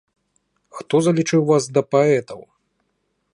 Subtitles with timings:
[0.77, 2.41] Хто залічыў вас да паэтаў?